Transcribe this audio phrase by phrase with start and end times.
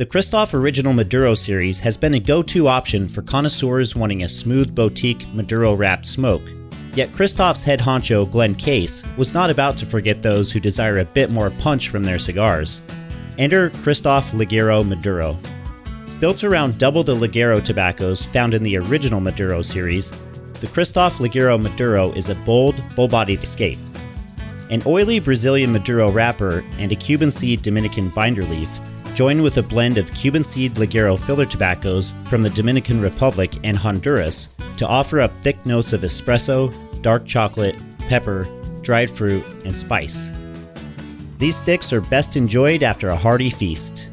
[0.00, 4.28] The Kristoff Original Maduro series has been a go to option for connoisseurs wanting a
[4.28, 6.40] smooth boutique Maduro wrapped smoke.
[6.94, 11.04] Yet Kristoff's head honcho, Glen Case, was not about to forget those who desire a
[11.04, 12.80] bit more punch from their cigars.
[13.36, 15.38] Enter Kristoff Ligero Maduro.
[16.18, 20.12] Built around double the Ligero tobaccos found in the original Maduro series,
[20.60, 23.78] the Kristoff Ligero Maduro is a bold, full bodied escape.
[24.70, 28.80] An oily Brazilian Maduro wrapper and a Cuban seed Dominican binder leaf,
[29.14, 33.76] joined with a blend of Cuban seed Ligero filler tobaccos from the Dominican Republic and
[33.76, 36.72] Honduras to offer up thick notes of espresso,
[37.02, 37.76] dark chocolate,
[38.08, 38.46] pepper,
[38.82, 40.32] dried fruit, and spice.
[41.38, 44.10] These sticks are best enjoyed after a hearty feast.